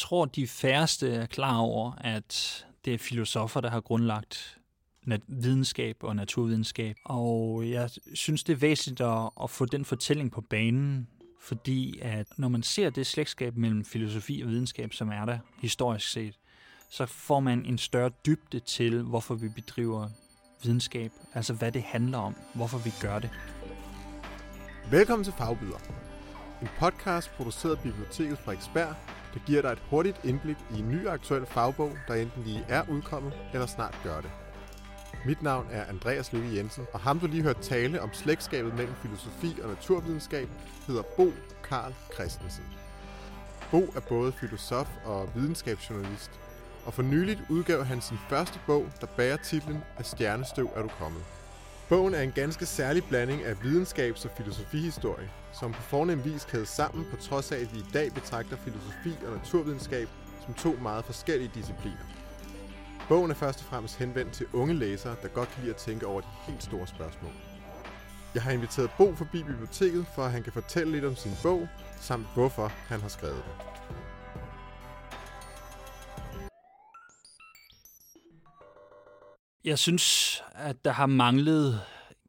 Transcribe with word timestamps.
tror, 0.00 0.24
de 0.24 0.46
færreste 0.46 1.10
er 1.10 1.26
klar 1.26 1.56
over, 1.58 1.92
at 1.92 2.66
det 2.84 2.94
er 2.94 2.98
filosofer, 2.98 3.60
der 3.60 3.70
har 3.70 3.80
grundlagt 3.80 4.58
videnskab 5.26 5.96
og 6.00 6.16
naturvidenskab. 6.16 6.96
Og 7.04 7.70
jeg 7.70 7.90
synes, 8.14 8.44
det 8.44 8.52
er 8.52 8.56
væsentligt 8.56 9.00
at, 9.00 9.30
at 9.42 9.50
få 9.50 9.64
den 9.64 9.84
fortælling 9.84 10.32
på 10.32 10.40
banen, 10.40 11.08
fordi 11.40 11.98
at 12.02 12.26
når 12.36 12.48
man 12.48 12.62
ser 12.62 12.90
det 12.90 13.06
slægtskab 13.06 13.56
mellem 13.56 13.84
filosofi 13.84 14.40
og 14.44 14.48
videnskab, 14.48 14.92
som 14.92 15.08
er 15.08 15.24
der 15.24 15.38
historisk 15.62 16.10
set, 16.10 16.34
så 16.90 17.06
får 17.06 17.40
man 17.40 17.64
en 17.64 17.78
større 17.78 18.10
dybde 18.26 18.60
til, 18.60 19.02
hvorfor 19.02 19.34
vi 19.34 19.48
bedriver 19.48 20.08
videnskab, 20.62 21.12
altså 21.34 21.54
hvad 21.54 21.72
det 21.72 21.82
handler 21.82 22.18
om, 22.18 22.36
hvorfor 22.54 22.78
vi 22.78 22.92
gør 23.00 23.18
det. 23.18 23.30
Velkommen 24.90 25.24
til 25.24 25.32
Fagbyder, 25.32 25.78
en 26.62 26.68
podcast 26.78 27.30
produceret 27.30 27.76
af 27.76 27.82
Biblioteket 27.82 28.38
Frederiksberg, 28.38 28.94
det 29.34 29.42
giver 29.46 29.62
dig 29.62 29.72
et 29.72 29.82
hurtigt 29.90 30.20
indblik 30.24 30.56
i 30.76 30.78
en 30.78 30.88
ny 30.88 31.08
aktuel 31.08 31.46
fagbog, 31.46 31.92
der 32.08 32.14
enten 32.14 32.42
lige 32.42 32.64
er 32.68 32.82
udkommet 32.88 33.32
eller 33.52 33.66
snart 33.66 33.98
gør 34.04 34.20
det. 34.20 34.30
Mit 35.26 35.42
navn 35.42 35.66
er 35.70 35.84
Andreas 35.84 36.32
Løkke 36.32 36.56
Jensen, 36.56 36.86
og 36.92 37.00
ham 37.00 37.18
du 37.18 37.26
lige 37.26 37.42
hørt 37.42 37.60
tale 37.60 38.02
om 38.02 38.12
slægtskabet 38.12 38.74
mellem 38.74 38.94
filosofi 38.94 39.60
og 39.62 39.68
naturvidenskab, 39.68 40.48
hedder 40.86 41.02
Bo 41.16 41.32
Karl 41.64 41.94
Christensen. 42.14 42.64
Bo 43.70 43.92
er 43.96 44.00
både 44.00 44.32
filosof 44.32 44.88
og 45.04 45.28
videnskabsjournalist, 45.34 46.30
og 46.86 46.94
for 46.94 47.02
nyligt 47.02 47.40
udgav 47.48 47.84
han 47.84 48.00
sin 48.00 48.18
første 48.28 48.60
bog, 48.66 48.86
der 49.00 49.06
bærer 49.06 49.36
titlen 49.36 49.82
Af 49.98 50.04
stjernestøv 50.06 50.70
er 50.76 50.82
du 50.82 50.88
kommet. 50.88 51.22
Bogen 51.90 52.14
er 52.14 52.22
en 52.22 52.32
ganske 52.32 52.66
særlig 52.66 53.04
blanding 53.04 53.44
af 53.44 53.54
videnskabs- 53.62 54.24
og 54.24 54.30
filosofihistorie, 54.36 55.30
som 55.52 55.72
på 55.72 55.82
fornem 55.82 56.24
vis 56.24 56.44
kædes 56.44 56.68
sammen, 56.68 57.06
på 57.10 57.16
trods 57.16 57.52
af, 57.52 57.56
at 57.56 57.74
vi 57.74 57.78
i 57.78 57.90
dag 57.94 58.12
betragter 58.12 58.56
filosofi 58.56 59.26
og 59.26 59.36
naturvidenskab 59.36 60.08
som 60.44 60.54
to 60.54 60.76
meget 60.82 61.04
forskellige 61.04 61.50
discipliner. 61.54 62.06
Bogen 63.08 63.30
er 63.30 63.34
først 63.34 63.58
og 63.58 63.64
fremmest 63.64 63.96
henvendt 63.96 64.32
til 64.32 64.46
unge 64.52 64.74
læsere, 64.74 65.16
der 65.22 65.28
godt 65.28 65.48
kan 65.48 65.62
lide 65.62 65.74
at 65.74 65.80
tænke 65.80 66.06
over 66.06 66.20
de 66.20 66.26
helt 66.46 66.62
store 66.62 66.86
spørgsmål. 66.86 67.32
Jeg 68.34 68.42
har 68.42 68.52
inviteret 68.52 68.90
Bo 68.98 69.14
forbi 69.14 69.42
biblioteket, 69.42 70.06
for 70.14 70.22
at 70.24 70.32
han 70.32 70.42
kan 70.42 70.52
fortælle 70.52 70.92
lidt 70.92 71.04
om 71.04 71.16
sin 71.16 71.32
bog, 71.42 71.68
samt 72.00 72.26
hvorfor 72.34 72.68
han 72.68 73.00
har 73.00 73.08
skrevet 73.08 73.42
den. 73.44 73.99
Jeg 79.64 79.78
synes, 79.78 80.42
at 80.54 80.84
der 80.84 80.90
har 80.92 81.06
manglet 81.06 81.80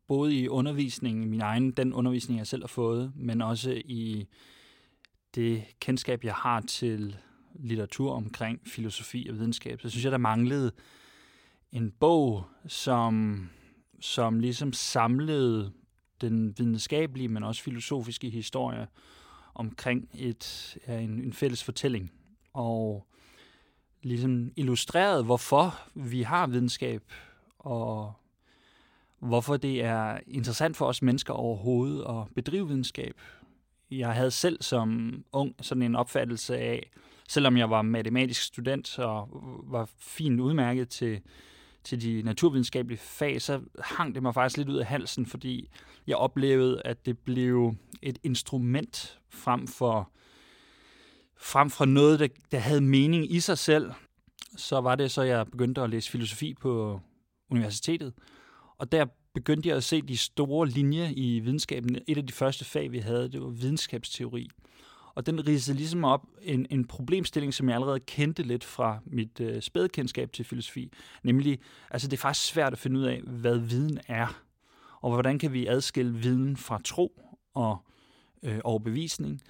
både 0.07 0.35
i 0.35 0.47
undervisningen, 0.47 1.29
min 1.29 1.41
egen, 1.41 1.71
den 1.71 1.93
undervisning, 1.93 2.38
jeg 2.39 2.47
selv 2.47 2.63
har 2.63 2.67
fået, 2.67 3.11
men 3.15 3.41
også 3.41 3.81
i 3.85 4.27
det 5.35 5.63
kendskab, 5.79 6.23
jeg 6.23 6.33
har 6.33 6.61
til 6.61 7.17
litteratur 7.55 8.13
omkring 8.13 8.59
filosofi 8.67 9.27
og 9.29 9.35
videnskab, 9.35 9.81
så 9.81 9.89
synes 9.89 10.03
jeg, 10.03 10.11
der 10.11 10.17
manglede 10.17 10.71
en 11.71 11.91
bog, 11.91 12.43
som, 12.67 13.49
som 13.99 14.39
ligesom 14.39 14.73
samlede 14.73 15.71
den 16.21 16.57
videnskabelige, 16.57 17.27
men 17.27 17.43
også 17.43 17.63
filosofiske 17.63 18.29
historie 18.29 18.88
omkring 19.55 20.09
et, 20.13 20.77
ja, 20.88 20.99
en, 20.99 21.23
en 21.23 21.33
fælles 21.33 21.63
fortælling. 21.63 22.11
Og 22.53 23.07
ligesom 24.02 24.52
illustreret, 24.55 25.25
hvorfor 25.25 25.80
vi 25.94 26.21
har 26.21 26.47
videnskab, 26.47 27.03
og 27.59 28.13
hvorfor 29.19 29.57
det 29.57 29.83
er 29.83 30.19
interessant 30.27 30.77
for 30.77 30.85
os 30.85 31.02
mennesker 31.02 31.33
overhovedet 31.33 32.05
at 32.09 32.35
bedrive 32.35 32.67
videnskab. 32.67 33.16
Jeg 33.91 34.13
havde 34.13 34.31
selv 34.31 34.61
som 34.61 35.13
ung 35.31 35.55
sådan 35.61 35.83
en 35.83 35.95
opfattelse 35.95 36.57
af, 36.57 36.91
selvom 37.29 37.57
jeg 37.57 37.69
var 37.69 37.81
matematisk 37.81 38.44
student 38.44 38.99
og 38.99 39.29
var 39.63 39.89
fint 39.99 40.39
udmærket 40.39 40.89
til, 40.89 41.22
til 41.83 42.02
de 42.02 42.22
naturvidenskabelige 42.22 42.99
fag, 42.99 43.41
så 43.41 43.61
hang 43.79 44.16
det 44.16 44.23
mig 44.23 44.33
faktisk 44.33 44.57
lidt 44.57 44.69
ud 44.69 44.77
af 44.77 44.85
halsen, 44.85 45.25
fordi 45.25 45.69
jeg 46.07 46.18
oplevede, 46.18 46.81
at 46.85 47.06
det 47.06 47.18
blev 47.18 47.75
et 48.01 48.19
instrument 48.23 49.19
frem 49.29 49.68
for, 49.68 50.09
frem 51.41 51.69
for 51.69 51.85
noget, 51.85 52.19
der, 52.19 52.28
der 52.52 52.59
havde 52.59 52.81
mening 52.81 53.31
i 53.31 53.40
sig 53.40 53.57
selv. 53.57 53.91
Så 54.57 54.81
var 54.81 54.96
det 54.96 55.12
så, 55.12 55.22
jeg 55.22 55.47
begyndte 55.47 55.81
at 55.81 55.90
læse 55.90 56.12
filosofi 56.12 56.53
på 56.53 57.02
universitetet, 57.50 58.13
og 58.78 58.91
der 58.91 59.06
begyndte 59.34 59.69
jeg 59.69 59.78
at 59.78 59.84
se 59.84 60.01
de 60.01 60.18
store 60.18 60.68
linjer 60.68 61.09
i 61.16 61.40
videnskaben. 61.40 61.97
Et 62.07 62.18
af 62.18 62.28
de 62.28 62.34
første 62.34 62.66
fag, 62.66 62.91
vi 62.91 63.00
havde, 63.00 63.31
det 63.31 63.41
var 63.41 63.50
videnskabsteori. 63.50 64.50
Og 65.16 65.25
den 65.25 65.47
ridsede 65.47 65.78
ligesom 65.78 66.03
op 66.03 66.28
en, 66.41 66.68
en 66.69 66.85
problemstilling, 66.85 67.53
som 67.53 67.69
jeg 67.69 67.75
allerede 67.75 68.00
kendte 68.00 68.44
lidt 68.44 68.63
fra 68.63 69.00
mit 69.06 69.40
øh, 69.40 69.62
spædkendskab 69.62 70.31
til 70.34 70.46
filosofi. 70.46 70.91
Nemlig, 71.24 71.59
altså 71.90 72.07
det 72.07 72.18
er 72.18 72.22
faktisk 72.22 72.47
svært 72.47 72.74
at 72.74 72.80
finde 72.80 73.00
ud 73.00 73.06
af, 73.06 73.22
hvad 73.22 73.57
viden 73.57 74.00
er. 74.07 74.41
Og 75.01 75.12
hvordan 75.12 75.40
kan 75.40 75.53
vi 75.53 75.68
adskille 75.68 76.13
viden 76.13 76.57
fra 76.57 76.81
tro 76.85 77.22
og 77.53 77.78
øh, 78.44 78.59
overbevisning. 78.63 79.41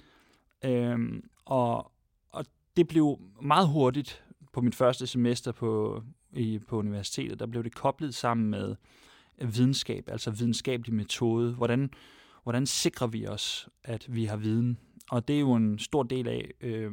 Øhm, 0.64 1.24
og, 1.44 1.92
og 2.32 2.44
det 2.76 2.88
blev 2.88 3.20
meget 3.42 3.68
hurtigt 3.68 4.24
på 4.52 4.60
mit 4.60 4.74
første 4.74 5.06
semester 5.06 5.52
på, 5.52 6.02
i, 6.32 6.58
på 6.58 6.78
universitetet, 6.78 7.38
der 7.38 7.46
blev 7.46 7.64
det 7.64 7.74
koblet 7.74 8.14
sammen 8.14 8.50
med 8.50 8.76
videnskab, 9.38 10.08
altså 10.08 10.30
videnskabelig 10.30 10.94
metode. 10.94 11.54
Hvordan, 11.54 11.90
hvordan 12.42 12.66
sikrer 12.66 13.06
vi 13.06 13.26
os, 13.26 13.68
at 13.84 14.14
vi 14.14 14.24
har 14.24 14.36
viden? 14.36 14.78
Og 15.10 15.28
det 15.28 15.36
er 15.36 15.40
jo 15.40 15.54
en 15.54 15.78
stor 15.78 16.02
del 16.02 16.28
af, 16.28 16.50
øh, 16.60 16.92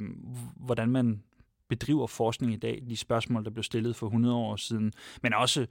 hvordan 0.56 0.90
man 0.90 1.24
bedriver 1.68 2.08
forskning 2.08 2.54
i 2.54 2.58
dag, 2.58 2.84
de 2.90 2.98
spørgsmål, 2.98 3.44
der 3.44 3.50
blev 3.50 3.64
stillet 3.64 3.96
for 3.96 4.08
100 4.08 4.36
år 4.36 4.56
siden, 4.56 4.94
men 5.22 5.34
også 5.34 5.68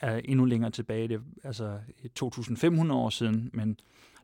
er 0.00 0.20
endnu 0.24 0.44
længere 0.44 0.70
tilbage, 0.70 1.08
det 1.08 1.14
er 1.14 1.46
altså 1.46 1.78
2.500 2.24 2.92
år 2.92 3.10
siden, 3.10 3.50
men 3.52 3.76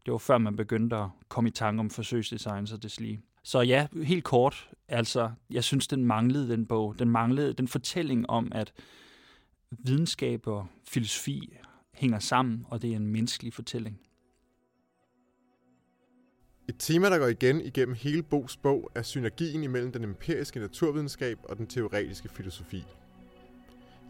det 0.07 0.13
var 0.13 0.19
før 0.19 0.39
man 0.39 0.57
begyndte 0.57 0.97
at 0.97 1.09
komme 1.29 1.49
i 1.49 1.53
tanke 1.53 1.81
om 1.81 1.91
forsøgsdesign 1.91 2.67
og 2.73 2.83
deslige. 2.83 3.21
Så 3.43 3.61
ja, 3.61 3.87
helt 4.03 4.25
kort, 4.25 4.71
altså, 4.89 5.31
jeg 5.51 5.65
synes, 5.65 5.87
den 5.87 6.05
manglede 6.05 6.49
den 6.49 6.67
bog. 6.67 6.99
Den 6.99 7.11
manglede 7.11 7.53
den 7.53 7.69
fortælling 7.69 8.31
om, 8.31 8.53
at 8.55 8.73
videnskab 9.71 10.47
og 10.47 10.67
filosofi 10.89 11.57
hænger 11.95 12.19
sammen, 12.19 12.67
og 12.69 12.83
det 12.83 12.93
er 12.93 12.97
en 12.97 13.07
menneskelig 13.07 13.53
fortælling. 13.53 14.01
Et 16.69 16.77
tema, 16.79 17.11
der 17.11 17.19
går 17.19 17.27
igen 17.27 17.61
igennem 17.61 17.95
hele 17.95 18.23
Bogs 18.23 18.57
bog, 18.57 18.91
er 18.95 19.03
synergien 19.03 19.63
imellem 19.63 19.93
den 19.93 20.05
empiriske 20.05 20.61
naturvidenskab 20.61 21.39
og 21.45 21.59
den 21.59 21.67
teoretiske 21.67 22.29
filosofi. 22.29 22.85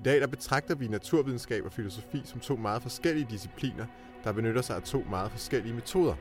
I 0.00 0.02
dag 0.04 0.20
der 0.20 0.26
betragter 0.26 0.74
vi 0.74 0.88
naturvidenskab 0.88 1.64
og 1.64 1.72
filosofi 1.72 2.20
som 2.24 2.40
to 2.40 2.56
meget 2.56 2.82
forskellige 2.82 3.26
discipliner, 3.30 3.86
der 4.26 4.32
benytter 4.32 4.62
sig 4.62 4.76
af 4.76 4.82
to 4.82 5.06
meget 5.10 5.30
forskellige 5.30 5.74
metoder. 5.74 6.14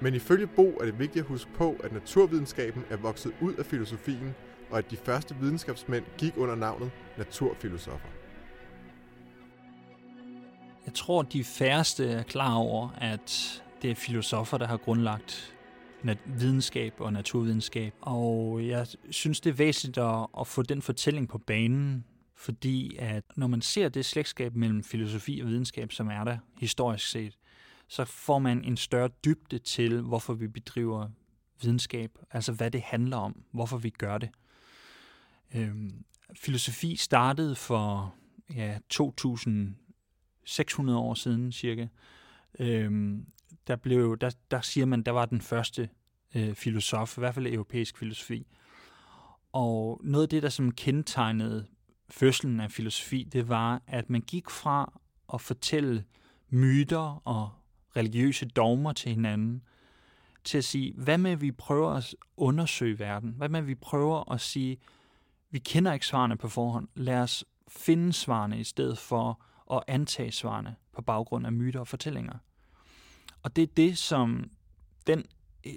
Men 0.00 0.14
ifølge 0.14 0.46
Bo 0.46 0.76
er 0.80 0.84
det 0.84 0.98
vigtigt 0.98 1.22
at 1.22 1.28
huske 1.28 1.50
på, 1.54 1.76
at 1.84 1.92
naturvidenskaben 1.92 2.82
er 2.90 2.96
vokset 2.96 3.32
ud 3.40 3.54
af 3.54 3.66
filosofien, 3.66 4.34
og 4.70 4.78
at 4.78 4.90
de 4.90 4.96
første 4.96 5.36
videnskabsmænd 5.40 6.04
gik 6.18 6.36
under 6.36 6.54
navnet 6.54 6.90
naturfilosofer. 7.18 8.08
Jeg 10.86 10.94
tror, 10.94 11.22
de 11.22 11.44
færreste 11.44 12.08
er 12.08 12.22
klar 12.22 12.54
over, 12.54 12.88
at 12.98 13.62
det 13.82 13.90
er 13.90 13.94
filosofer, 13.94 14.58
der 14.58 14.66
har 14.66 14.76
grundlagt 14.76 15.54
videnskab 16.24 16.94
og 16.98 17.12
naturvidenskab. 17.12 17.94
Og 18.00 18.66
jeg 18.66 18.86
synes, 19.10 19.40
det 19.40 19.50
er 19.50 19.54
væsentligt 19.54 19.98
at, 19.98 20.26
at 20.40 20.46
få 20.46 20.62
den 20.62 20.82
fortælling 20.82 21.28
på 21.28 21.38
banen, 21.38 22.04
fordi 22.36 22.96
at 22.98 23.24
når 23.36 23.46
man 23.46 23.62
ser 23.62 23.88
det 23.88 24.04
slægtskab 24.04 24.56
mellem 24.56 24.84
filosofi 24.84 25.40
og 25.40 25.48
videnskab, 25.48 25.92
som 25.92 26.08
er 26.08 26.24
der 26.24 26.38
historisk 26.58 27.10
set, 27.10 27.38
så 27.92 28.04
får 28.04 28.38
man 28.38 28.64
en 28.64 28.76
større 28.76 29.08
dybde 29.24 29.58
til, 29.58 30.00
hvorfor 30.00 30.34
vi 30.34 30.48
bedriver 30.48 31.08
videnskab, 31.62 32.18
altså 32.30 32.52
hvad 32.52 32.70
det 32.70 32.82
handler 32.82 33.16
om, 33.16 33.44
hvorfor 33.50 33.78
vi 33.78 33.90
gør 33.90 34.18
det. 34.18 34.30
Øhm, 35.54 36.04
filosofi 36.34 36.96
startede 36.96 37.54
for 37.54 38.14
ja, 38.54 38.78
2.600 38.94 40.90
år 40.90 41.14
siden 41.14 41.52
cirka. 41.52 41.86
Øhm, 42.58 43.26
der, 43.66 43.76
blev, 43.76 44.18
der, 44.18 44.30
der 44.50 44.60
siger 44.60 44.86
man, 44.86 45.02
der 45.02 45.12
var 45.12 45.26
den 45.26 45.40
første 45.40 45.88
øh, 46.34 46.54
filosof, 46.54 47.18
i 47.18 47.20
hvert 47.20 47.34
fald 47.34 47.46
europæisk 47.46 47.98
filosofi. 47.98 48.46
Og 49.52 50.00
noget 50.04 50.22
af 50.22 50.28
det, 50.28 50.42
der 50.42 50.48
som 50.48 50.72
kendetegnede 50.72 51.66
fødslen 52.08 52.60
af 52.60 52.70
filosofi, 52.70 53.28
det 53.32 53.48
var, 53.48 53.82
at 53.86 54.10
man 54.10 54.20
gik 54.20 54.50
fra 54.50 55.00
at 55.34 55.40
fortælle 55.40 56.04
myter 56.50 57.28
og 57.28 57.61
religiøse 57.96 58.46
dogmer 58.46 58.92
til 58.92 59.10
hinanden, 59.10 59.62
til 60.44 60.58
at 60.58 60.64
sige, 60.64 60.94
hvad 60.96 61.18
med 61.18 61.36
vi 61.36 61.52
prøver 61.52 61.90
at 61.90 62.14
undersøge 62.36 62.98
verden? 62.98 63.34
Hvad 63.36 63.48
med 63.48 63.62
vi 63.62 63.74
prøver 63.74 64.32
at 64.32 64.40
sige, 64.40 64.78
vi 65.50 65.58
kender 65.58 65.92
ikke 65.92 66.06
svarene 66.06 66.36
på 66.36 66.48
forhånd, 66.48 66.88
lad 66.94 67.18
os 67.18 67.44
finde 67.68 68.12
svarene 68.12 68.60
i 68.60 68.64
stedet 68.64 68.98
for 68.98 69.42
at 69.72 69.82
antage 69.86 70.32
svarene 70.32 70.74
på 70.92 71.02
baggrund 71.02 71.46
af 71.46 71.52
myter 71.52 71.80
og 71.80 71.88
fortællinger. 71.88 72.38
Og 73.42 73.56
det 73.56 73.62
er 73.62 73.72
det, 73.76 73.98
som 73.98 74.50
den, 75.06 75.24
øh, 75.66 75.72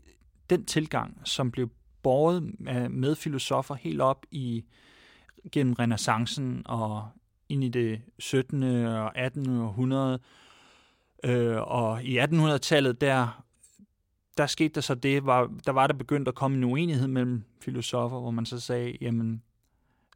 den 0.50 0.66
tilgang, 0.66 1.22
som 1.24 1.52
blev 1.52 1.70
båret 2.04 2.60
med 2.92 3.16
filosofer 3.16 3.76
helt 3.76 4.02
op 4.02 4.26
i 4.32 4.66
gennem 5.52 5.74
renaissancen 5.74 6.62
og 6.66 7.10
ind 7.50 7.64
i 7.64 7.70
det 7.70 8.02
17. 8.20 8.64
og 8.64 9.18
18. 9.18 9.58
århundrede. 9.60 10.20
Øh, 11.26 11.58
og 11.62 12.04
i 12.04 12.20
1800-tallet, 12.20 13.02
der, 13.02 13.44
der 14.38 14.48
skete 14.48 14.74
der 14.74 14.82
så 14.82 14.96
det, 14.96 15.26
var, 15.26 15.52
der 15.66 15.72
var 15.72 15.88
der 15.88 15.94
begyndt 15.94 16.28
at 16.28 16.36
komme 16.36 16.58
en 16.58 16.64
uenighed 16.64 17.08
mellem 17.08 17.44
filosofer, 17.62 18.20
hvor 18.20 18.32
man 18.32 18.46
så 18.46 18.60
sagde, 18.60 18.98
jamen, 19.02 19.44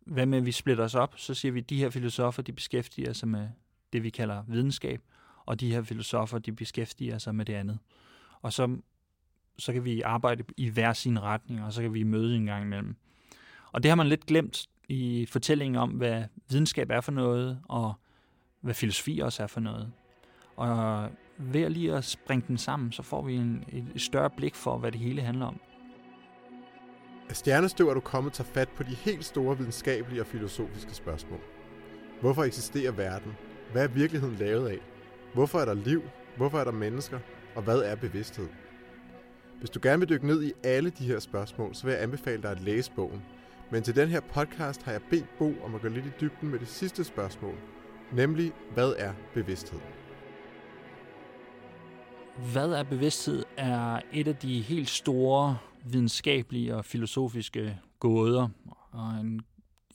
hvad 0.06 0.25
med, 0.25 0.38
at 0.38 0.45
vi 0.45 0.51
splitter 0.51 0.83
os 0.83 0.95
op? 0.95 1.13
Så 1.17 1.33
siger 1.33 1.51
vi, 1.51 1.59
at 1.59 1.69
de 1.69 1.77
her 1.77 1.89
filosofer, 1.89 2.41
de 2.41 2.53
beskæftiger 2.53 3.13
sig 3.13 3.27
med 3.27 3.50
det, 3.94 4.03
vi 4.03 4.09
kalder 4.09 4.44
videnskab, 4.47 5.01
og 5.45 5.59
de 5.59 5.71
her 5.71 5.83
filosofer, 5.83 6.39
de 6.39 6.51
beskæftiger 6.51 7.17
sig 7.17 7.35
med 7.35 7.45
det 7.45 7.53
andet. 7.53 7.79
Og 8.41 8.53
så, 8.53 8.77
så 9.59 9.73
kan 9.73 9.85
vi 9.85 10.01
arbejde 10.01 10.44
i 10.57 10.69
hver 10.69 10.94
sin 10.94 11.21
retning, 11.21 11.63
og 11.63 11.73
så 11.73 11.81
kan 11.81 11.94
vi 11.94 12.03
møde 12.03 12.35
en 12.35 12.45
gang 12.45 12.65
imellem. 12.65 12.95
Og 13.71 13.83
det 13.83 13.91
har 13.91 13.95
man 13.95 14.07
lidt 14.07 14.25
glemt 14.25 14.67
i 14.89 15.25
fortællingen 15.25 15.75
om, 15.75 15.89
hvad 15.89 16.23
videnskab 16.50 16.89
er 16.89 17.01
for 17.01 17.12
noget, 17.12 17.59
og 17.63 17.94
hvad 18.62 18.73
filosofi 18.73 19.19
også 19.19 19.44
er 19.44 19.47
for 19.47 19.59
noget. 19.59 19.91
Og 20.59 21.09
ved 21.38 21.69
lige 21.69 21.94
at 21.94 22.03
springe 22.03 22.45
den 22.47 22.57
sammen, 22.57 22.91
så 22.91 23.03
får 23.03 23.21
vi 23.21 23.35
en, 23.35 23.63
et 23.95 24.01
større 24.01 24.29
blik 24.29 24.56
for, 24.56 24.77
hvad 24.77 24.91
det 24.91 25.00
hele 25.00 25.21
handler 25.21 25.45
om. 25.45 25.59
Af 27.29 27.35
stjernestøv 27.35 27.89
er 27.89 27.94
du 27.94 28.00
kommet 28.00 28.33
til 28.33 28.45
fat 28.45 28.69
på 28.69 28.83
de 28.83 28.95
helt 28.95 29.25
store 29.25 29.57
videnskabelige 29.57 30.21
og 30.21 30.27
filosofiske 30.27 30.94
spørgsmål. 30.94 31.39
Hvorfor 32.21 32.44
eksisterer 32.44 32.91
verden? 32.91 33.31
Hvad 33.71 33.83
er 33.83 33.88
virkeligheden 33.88 34.35
lavet 34.35 34.67
af? 34.67 34.79
Hvorfor 35.33 35.59
er 35.59 35.65
der 35.65 35.73
liv? 35.73 36.01
Hvorfor 36.38 36.59
er 36.59 36.63
der 36.63 36.71
mennesker? 36.71 37.19
Og 37.55 37.62
hvad 37.63 37.77
er 37.79 37.95
bevidsthed? 37.95 38.47
Hvis 39.59 39.69
du 39.69 39.79
gerne 39.83 40.00
vil 40.00 40.09
dykke 40.09 40.27
ned 40.27 40.44
i 40.44 40.53
alle 40.63 40.89
de 40.89 41.07
her 41.07 41.19
spørgsmål, 41.19 41.75
så 41.75 41.83
vil 41.83 41.94
jeg 41.94 42.03
anbefale 42.03 42.41
dig 42.41 42.51
at 42.51 42.62
læse 42.62 42.91
bogen. 42.91 43.21
Men 43.71 43.83
til 43.83 43.95
den 43.95 44.09
her 44.09 44.19
podcast 44.19 44.83
har 44.83 44.91
jeg 44.91 45.01
bedt 45.09 45.38
Bo 45.38 45.53
om 45.63 45.75
at 45.75 45.81
gå 45.81 45.88
lidt 45.88 46.05
i 46.05 46.12
dybden 46.21 46.50
med 46.50 46.59
det 46.59 46.67
sidste 46.67 47.03
spørgsmål, 47.03 47.55
nemlig 48.13 48.51
hvad 48.73 48.94
er 48.97 49.13
bevidsthed? 49.33 49.79
Hvad 52.37 52.71
er 52.71 52.83
bevidsthed 52.83 53.43
er 53.57 53.99
et 54.11 54.27
af 54.27 54.35
de 54.35 54.61
helt 54.61 54.89
store 54.89 55.57
videnskabelige 55.85 56.75
og 56.75 56.85
filosofiske 56.85 57.79
gåder. 57.99 58.49
Og 58.91 59.19
en, 59.21 59.41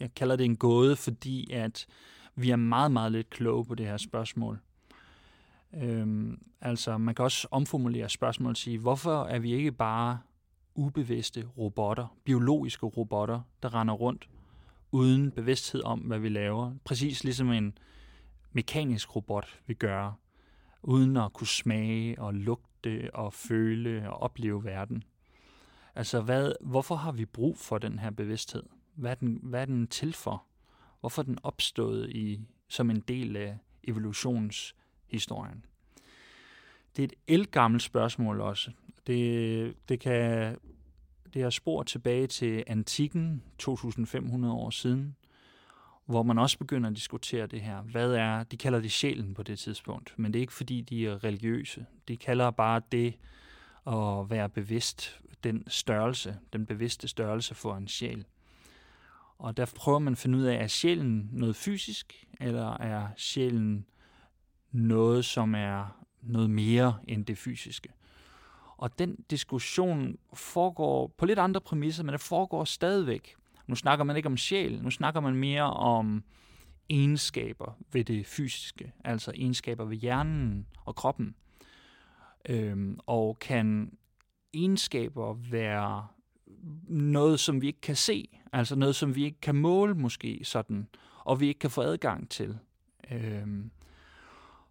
jeg 0.01 0.15
kalder 0.15 0.37
det 0.37 0.45
en 0.45 0.57
gåde, 0.57 0.97
fordi 0.97 1.53
at 1.53 1.87
vi 2.35 2.51
er 2.51 2.57
meget, 2.57 2.93
meget 2.93 3.13
lidt 3.13 3.31
kloge 3.31 3.65
på 3.65 3.75
det 3.75 3.87
her 3.87 3.97
spørgsmål. 3.97 4.61
Øhm, 5.75 6.39
altså, 6.61 6.99
man 6.99 7.15
kan 7.15 7.25
også 7.25 7.49
omformulere 7.51 8.09
spørgsmålet 8.09 8.53
og 8.53 8.57
sige, 8.57 8.79
hvorfor 8.79 9.25
er 9.25 9.39
vi 9.39 9.53
ikke 9.53 9.73
bare 9.73 10.19
ubevidste 10.75 11.49
robotter, 11.59 12.17
biologiske 12.25 12.87
robotter, 12.87 13.41
der 13.63 13.75
render 13.75 13.95
rundt 13.95 14.29
uden 14.93 15.31
bevidsthed 15.31 15.83
om, 15.83 15.99
hvad 15.99 16.19
vi 16.19 16.29
laver. 16.29 16.73
Præcis 16.85 17.25
ligesom 17.25 17.53
en 17.53 17.79
mekanisk 18.53 19.17
robot 19.17 19.61
vil 19.67 19.77
gøre, 19.77 20.15
uden 20.85 21.17
at 21.17 21.33
kunne 21.33 21.47
smage 21.47 22.21
og 22.21 22.35
lugte 22.35 23.11
og 23.15 23.33
føle 23.33 24.11
og 24.11 24.23
opleve 24.23 24.65
verden. 24.65 25.05
Altså, 25.95 26.21
hvad, 26.21 26.53
hvorfor 26.61 26.95
har 26.95 27.13
vi 27.13 27.25
brug 27.25 27.59
for 27.59 27.79
den 27.79 27.99
her 27.99 28.11
bevidsthed? 28.11 28.63
Hvad 28.95 29.11
er 29.11 29.15
den, 29.15 29.41
hvad 29.43 29.61
er 29.61 29.65
den 29.65 29.87
til 29.87 30.13
for? 30.13 30.45
Hvorfor 31.01 31.23
er 31.23 31.27
den 31.27 31.39
opstået 31.43 32.11
i, 32.11 32.41
som 32.69 32.91
en 32.91 33.01
del 33.01 33.37
af 33.37 33.59
evolutionshistorien? 33.85 35.65
Det 36.97 37.03
er 37.03 37.07
et 37.07 37.15
elgammelt 37.27 37.83
spørgsmål 37.83 38.41
også. 38.41 38.71
Det, 39.07 39.75
det 39.89 40.01
kan 40.01 40.57
det 41.35 41.43
er 41.43 41.51
spor 41.51 41.83
tilbage 41.83 42.27
til 42.27 42.65
antikken, 42.67 43.43
2500 43.59 44.55
år 44.55 44.71
siden, 44.71 45.17
hvor 46.07 46.23
man 46.23 46.39
også 46.39 46.59
begynder 46.59 46.91
at 46.91 46.97
diskutere 46.97 47.47
det 47.47 47.61
her. 47.61 47.83
Hvad 47.83 48.13
er, 48.13 48.43
de 48.43 48.57
kalder 48.57 48.81
det 48.81 48.93
sjælen 48.93 49.35
på 49.35 49.43
det 49.43 49.59
tidspunkt, 49.59 50.15
men 50.17 50.33
det 50.33 50.39
er 50.39 50.41
ikke 50.41 50.53
fordi, 50.53 50.81
de 50.81 51.07
er 51.07 51.25
religiøse. 51.25 51.87
De 52.09 52.17
kalder 52.17 52.51
bare 52.51 52.83
det 52.93 53.15
at 53.87 54.31
være 54.31 54.49
bevidst, 54.49 55.21
den 55.45 55.65
størrelse, 55.69 56.39
den 56.53 56.67
bevidste 56.67 57.09
størrelse 57.09 57.55
for 57.55 57.77
en 57.77 57.89
sjæl. 57.89 58.25
Og 59.39 59.57
der 59.57 59.73
prøver 59.77 59.99
man 59.99 60.13
at 60.13 60.19
finde 60.19 60.39
ud 60.39 60.43
af, 60.43 60.63
er 60.63 60.67
sjælen 60.67 61.29
noget 61.33 61.57
fysisk, 61.57 62.27
eller 62.41 62.77
er 62.77 63.09
sjælen 63.17 63.87
noget, 64.73 65.25
som 65.25 65.55
er 65.55 66.05
noget 66.23 66.51
mere 66.51 66.99
end 67.09 67.27
det 67.27 67.39
fysiske. 67.39 67.89
Og 68.77 68.99
den 68.99 69.17
diskussion 69.31 70.19
foregår 70.35 71.07
på 71.07 71.27
lidt 71.27 71.39
andre 71.39 71.61
præmisser, 71.61 72.05
men 72.05 72.13
det 72.13 72.21
foregår 72.21 72.65
stadigvæk. 72.65 73.37
Nu 73.67 73.75
snakker 73.75 74.05
man 74.05 74.17
ikke 74.17 74.27
om 74.27 74.37
sjæl, 74.37 74.83
nu 74.83 74.91
snakker 74.91 75.21
man 75.21 75.35
mere 75.35 75.73
om 75.73 76.25
egenskaber 76.89 77.79
ved 77.93 78.05
det 78.05 78.27
fysiske, 78.27 78.93
altså 79.05 79.33
egenskaber 79.35 79.85
ved 79.85 79.97
hjernen 79.97 80.67
og 80.85 80.95
kroppen. 80.97 81.35
Øhm, 82.49 82.99
og 83.07 83.39
kan 83.39 83.93
egenskaber 84.55 85.35
være 85.51 86.07
noget, 86.89 87.41
som 87.41 87.63
vi 87.63 87.67
ikke 87.67 87.81
kan 87.81 87.97
se, 87.97 88.29
altså 88.53 88.77
noget, 88.77 88.97
som 88.97 89.15
vi 89.15 89.25
ikke 89.25 89.41
kan 89.41 89.55
måle 89.55 89.95
måske 89.95 90.41
sådan, 90.43 90.89
og 91.25 91.41
vi 91.41 91.49
ikke 91.49 91.59
kan 91.59 91.71
få 91.71 91.83
adgang 91.83 92.31
til. 92.31 92.59
Øhm, 93.11 93.71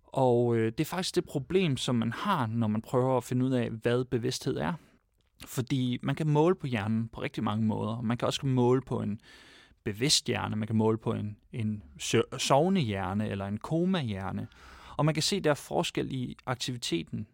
og 0.03 0.55
øh, 0.55 0.65
det 0.65 0.79
er 0.79 0.85
faktisk 0.85 1.15
det 1.15 1.25
problem, 1.25 1.77
som 1.77 1.95
man 1.95 2.11
har, 2.11 2.47
når 2.47 2.67
man 2.67 2.81
prøver 2.81 3.17
at 3.17 3.23
finde 3.23 3.45
ud 3.45 3.51
af, 3.51 3.69
hvad 3.69 4.05
bevidsthed 4.05 4.57
er. 4.57 4.73
Fordi 5.45 5.99
man 6.01 6.15
kan 6.15 6.27
måle 6.27 6.55
på 6.55 6.67
hjernen 6.67 7.07
på 7.07 7.21
rigtig 7.21 7.43
mange 7.43 7.65
måder. 7.65 8.01
Man 8.01 8.17
kan 8.17 8.25
også 8.25 8.45
måle 8.45 8.81
på 8.81 9.01
en 9.01 9.21
bevidst 9.83 10.27
hjerne, 10.27 10.55
man 10.55 10.67
kan 10.67 10.75
måle 10.75 10.97
på 10.97 11.13
en, 11.13 11.37
en 11.51 11.83
sovende 12.37 12.81
hjerne 12.81 13.29
eller 13.29 13.45
en 13.45 13.57
koma-hjerne. 13.57 14.47
Og 14.97 15.05
man 15.05 15.13
kan 15.13 15.23
se, 15.23 15.39
der 15.39 15.49
er 15.49 15.53
forskel 15.55 16.11
i 16.11 16.37
aktiviteten. 16.45 17.27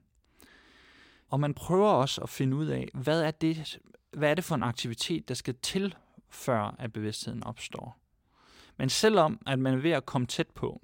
Og 1.27 1.39
man 1.39 1.53
prøver 1.53 1.89
også 1.89 2.21
at 2.21 2.29
finde 2.29 2.57
ud 2.57 2.65
af, 2.65 2.89
hvad 2.94 3.21
er 3.21 3.31
det, 3.31 3.79
hvad 4.12 4.31
er 4.31 4.35
det 4.35 4.44
for 4.44 4.55
en 4.55 4.63
aktivitet, 4.63 5.27
der 5.27 5.33
skal 5.33 5.55
til, 5.62 5.95
før 6.29 6.75
at 6.79 6.94
bevidstheden 6.94 7.44
opstår. 7.44 7.97
Men 8.77 8.89
selvom 8.89 9.39
at 9.47 9.59
man 9.59 9.73
er 9.73 9.77
ved 9.77 9.91
at 9.91 10.05
komme 10.05 10.27
tæt 10.27 10.47
på, 10.47 10.81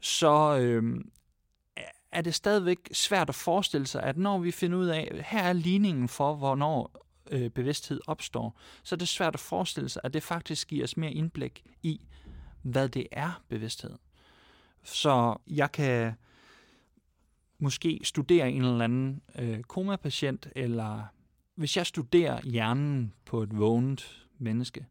så 0.00 0.58
øh, 0.60 1.04
er 2.12 2.20
det 2.20 2.34
stadigvæk 2.34 2.78
svært 2.92 3.28
at 3.28 3.34
forestille 3.34 3.86
sig, 3.86 4.02
at 4.02 4.16
når 4.16 4.38
vi 4.38 4.50
finder 4.50 4.78
ud 4.78 4.86
af, 4.86 5.24
her 5.26 5.42
er 5.42 5.52
ligningen 5.52 6.08
for, 6.08 6.34
hvornår 6.34 7.06
øh, 7.30 7.50
bevidsthed 7.50 8.00
opstår, 8.06 8.58
så 8.82 8.94
er 8.94 8.98
det 8.98 9.08
svært 9.08 9.34
at 9.34 9.40
forestille 9.40 9.88
sig, 9.88 10.02
at 10.04 10.14
det 10.14 10.22
faktisk 10.22 10.68
giver 10.68 10.84
os 10.84 10.96
mere 10.96 11.12
indblik 11.12 11.64
i, 11.82 12.00
hvad 12.62 12.88
det 12.88 13.06
er 13.12 13.42
bevidsthed. 13.48 13.96
Så 14.82 15.36
jeg 15.46 15.72
kan 15.72 16.12
måske 17.58 18.00
studere 18.04 18.50
en 18.50 18.64
eller 18.64 18.84
anden 18.84 19.22
øh, 19.38 19.62
komapatient, 19.62 20.48
eller 20.56 21.04
hvis 21.54 21.76
jeg 21.76 21.86
studerer 21.86 22.40
hjernen 22.44 23.14
på 23.24 23.42
et 23.42 23.58
vågent 23.58 24.26
menneske, 24.38 24.86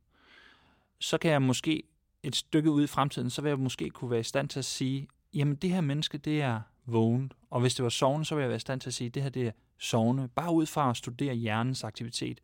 så 1.00 1.18
kan 1.18 1.32
jeg 1.32 1.42
måske 1.42 1.84
et 2.24 2.36
stykke 2.36 2.72
ud 2.72 2.84
i 2.84 2.88
fremtiden, 2.88 3.30
så 3.30 3.42
vil 3.42 3.50
jeg 3.50 3.60
måske 3.60 3.90
kunne 3.90 4.12
være 4.12 4.20
i 4.20 4.24
stand 4.24 4.50
til 4.50 4.60
at 4.60 4.66
sige, 4.66 5.08
jamen 5.34 5.56
det 5.56 5.70
her 5.70 5.82
menneske, 5.82 6.18
det 6.18 6.42
er 6.42 6.62
vågen. 6.92 7.32
Og 7.50 7.62
hvis 7.62 7.76
det 7.76 7.84
var 7.84 7.90
sovende, 7.90 8.26
så 8.26 8.36
vil 8.36 8.42
jeg 8.42 8.50
være 8.50 8.56
i 8.56 8.60
stand 8.60 8.82
til 8.82 8.90
at 8.90 8.94
sige, 8.94 9.08
at 9.08 9.16
det 9.16 9.24
her 9.24 9.30
det 9.30 9.48
er 9.48 9.52
sovende. 9.78 10.28
Bare 10.28 10.54
ud 10.54 10.66
fra 10.66 10.90
at 10.90 10.98
studere 10.98 11.34
hjernens 11.34 11.84
aktivitet. 11.84 12.42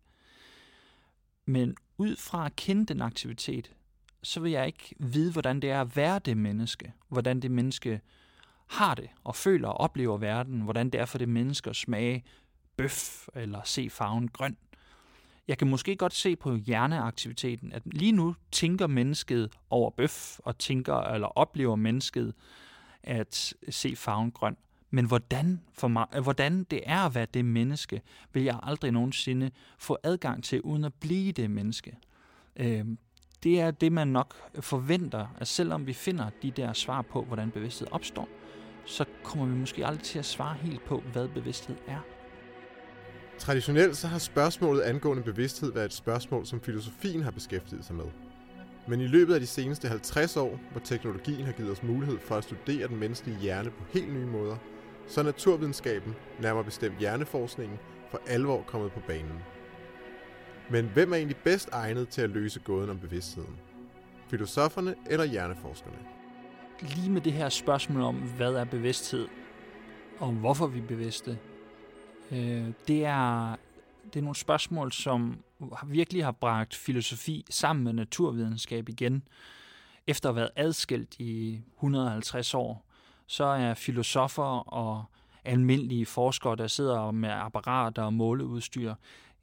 Men 1.45 1.75
ud 1.97 2.15
fra 2.15 2.45
at 2.45 2.55
kende 2.55 2.85
den 2.85 3.01
aktivitet, 3.01 3.71
så 4.23 4.39
vil 4.39 4.51
jeg 4.51 4.67
ikke 4.67 4.95
vide, 4.99 5.31
hvordan 5.31 5.59
det 5.59 5.71
er 5.71 5.81
at 5.81 5.95
være 5.95 6.19
det 6.19 6.37
menneske. 6.37 6.93
Hvordan 7.09 7.39
det 7.39 7.51
menneske 7.51 8.01
har 8.67 8.95
det 8.95 9.09
og 9.23 9.35
føler 9.35 9.67
og 9.67 9.77
oplever 9.77 10.17
verden. 10.17 10.61
Hvordan 10.61 10.89
det 10.89 11.01
er 11.01 11.05
for 11.05 11.17
det 11.17 11.29
menneske 11.29 11.69
at 11.69 11.75
smage 11.75 12.23
bøf 12.77 13.27
eller 13.35 13.61
se 13.63 13.89
farven 13.89 14.27
grøn. 14.27 14.57
Jeg 15.47 15.57
kan 15.57 15.67
måske 15.67 15.95
godt 15.95 16.13
se 16.13 16.35
på 16.35 16.55
hjerneaktiviteten, 16.55 17.71
at 17.71 17.81
lige 17.85 18.11
nu 18.11 18.35
tænker 18.51 18.87
mennesket 18.87 19.51
over 19.69 19.89
bøf, 19.89 20.39
og 20.39 20.57
tænker 20.57 20.95
eller 20.95 21.27
oplever 21.27 21.75
mennesket 21.75 22.33
at 23.05 23.53
se 23.69 23.95
farven 23.95 24.31
grøn. 24.31 24.57
Men 24.89 25.05
hvordan, 25.05 25.61
for 25.73 25.87
mig, 25.87 26.05
øh, 26.15 26.23
hvordan 26.23 26.63
det 26.63 26.81
er 26.85 26.99
at 26.99 27.15
være 27.15 27.27
det 27.33 27.45
menneske, 27.45 28.01
vil 28.33 28.43
jeg 28.43 28.59
aldrig 28.63 28.91
nogensinde 28.91 29.51
få 29.77 29.97
adgang 30.03 30.43
til, 30.43 30.61
uden 30.61 30.83
at 30.83 30.93
blive 30.93 31.31
det 31.31 31.51
menneske. 31.51 31.97
Øh, 32.55 32.85
det 33.43 33.61
er 33.61 33.71
det, 33.71 33.91
man 33.91 34.07
nok 34.07 34.35
forventer, 34.59 35.27
at 35.37 35.47
selvom 35.47 35.87
vi 35.87 35.93
finder 35.93 36.29
de 36.41 36.51
der 36.51 36.73
svar 36.73 37.01
på, 37.01 37.23
hvordan 37.23 37.51
bevidsthed 37.51 37.87
opstår, 37.91 38.29
så 38.85 39.05
kommer 39.23 39.45
vi 39.45 39.55
måske 39.55 39.85
aldrig 39.85 40.03
til 40.03 40.19
at 40.19 40.25
svare 40.25 40.57
helt 40.61 40.85
på, 40.85 41.03
hvad 41.13 41.27
bevidsthed 41.27 41.75
er. 41.87 41.99
Traditionelt 43.37 43.97
så 43.97 44.07
har 44.07 44.19
spørgsmålet 44.19 44.81
angående 44.81 45.23
bevidsthed 45.23 45.73
været 45.73 45.85
et 45.85 45.93
spørgsmål, 45.93 46.45
som 46.45 46.61
filosofien 46.61 47.23
har 47.23 47.31
beskæftiget 47.31 47.85
sig 47.85 47.95
med. 47.95 48.05
Men 48.87 49.01
i 49.01 49.07
løbet 49.07 49.33
af 49.33 49.39
de 49.39 49.47
seneste 49.47 49.87
50 49.87 50.37
år, 50.37 50.59
hvor 50.71 50.81
teknologien 50.81 51.45
har 51.45 51.51
givet 51.51 51.71
os 51.71 51.83
mulighed 51.83 52.19
for 52.19 52.35
at 52.35 52.43
studere 52.43 52.87
den 52.87 52.97
menneskelige 52.97 53.39
hjerne 53.39 53.69
på 53.69 53.83
helt 53.93 54.13
nye 54.13 54.25
måder, 54.25 54.57
så 55.07 55.21
er 55.21 55.25
naturvidenskaben, 55.25 56.15
nærmere 56.41 56.63
bestemt 56.63 56.97
hjerneforskningen, 56.99 57.77
for 58.11 58.21
alvor 58.27 58.61
kommet 58.67 58.91
på 58.91 58.99
banen. 59.07 59.39
Men 60.69 60.89
hvem 60.93 61.11
er 61.11 61.15
egentlig 61.15 61.37
bedst 61.37 61.69
egnet 61.71 62.09
til 62.09 62.21
at 62.21 62.29
løse 62.29 62.59
gåden 62.59 62.89
om 62.89 62.99
bevidstheden? 62.99 63.55
Filosoferne 64.29 64.95
eller 65.09 65.25
hjerneforskerne? 65.25 65.97
Lige 66.81 67.11
med 67.11 67.21
det 67.21 67.33
her 67.33 67.49
spørgsmål 67.49 68.01
om, 68.01 68.15
hvad 68.15 68.53
er 68.53 68.65
bevidsthed, 68.65 69.27
og 70.19 70.31
hvorfor 70.31 70.67
vi 70.67 70.79
er 70.79 70.87
bevidste, 70.87 71.37
øh, 72.31 72.67
det, 72.87 73.05
er, 73.05 73.54
det 74.15 74.21
er 74.21 74.23
nogle 74.23 74.35
spørgsmål, 74.35 74.91
som 74.91 75.43
virkelig 75.85 76.25
har 76.25 76.31
bragt 76.31 76.75
filosofi 76.75 77.45
sammen 77.49 77.83
med 77.83 77.93
naturvidenskab 77.93 78.89
igen. 78.89 79.23
Efter 80.07 80.29
at 80.29 80.35
have 80.35 80.39
været 80.39 80.51
adskilt 80.55 81.15
i 81.19 81.61
150 81.75 82.53
år, 82.53 82.85
så 83.27 83.43
er 83.43 83.73
filosofer 83.73 84.73
og 84.73 85.05
almindelige 85.43 86.05
forskere, 86.05 86.55
der 86.55 86.67
sidder 86.67 87.11
med 87.11 87.29
apparater 87.29 88.03
og 88.03 88.13
måleudstyr, 88.13 88.93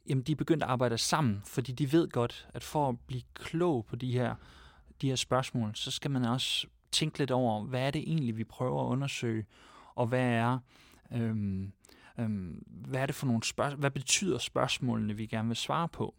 jamen 0.09 0.23
de 0.23 0.31
er 0.31 0.35
begyndt 0.35 0.63
at 0.63 0.69
arbejde 0.69 0.97
sammen, 0.97 1.41
fordi 1.45 1.71
de 1.71 1.91
ved 1.91 2.09
godt, 2.09 2.47
at 2.53 2.63
for 2.63 2.89
at 2.89 2.99
blive 3.07 3.21
klog 3.33 3.85
på 3.85 3.95
de 3.95 4.11
her, 4.11 4.35
de 5.01 5.09
her 5.09 5.15
spørgsmål, 5.15 5.71
så 5.75 5.91
skal 5.91 6.11
man 6.11 6.25
også 6.25 6.67
tænke 6.91 7.19
lidt 7.19 7.31
over, 7.31 7.63
hvad 7.63 7.87
er 7.87 7.91
det 7.91 8.01
egentlig, 8.01 8.37
vi 8.37 8.43
prøver 8.43 8.83
at 8.83 8.87
undersøge, 8.87 9.45
og 9.95 10.07
hvad 10.07 10.25
er, 10.25 10.59
øhm, 11.11 11.71
øhm, 12.19 12.63
hvad 12.67 13.01
er 13.01 13.05
det 13.05 13.15
for 13.15 13.25
nogle 13.25 13.43
spørgsmål, 13.43 13.79
hvad 13.79 13.91
betyder 13.91 14.37
spørgsmålene, 14.37 15.17
vi 15.17 15.25
gerne 15.25 15.47
vil 15.47 15.57
svare 15.57 15.89
på? 15.89 16.15